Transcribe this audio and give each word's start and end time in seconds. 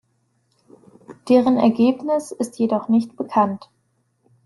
Deren 1.29 1.57
Ergebnis 1.57 2.31
ist 2.31 2.57
jedoch 2.57 2.89
nicht 2.89 3.15
bekannt. 3.15 3.69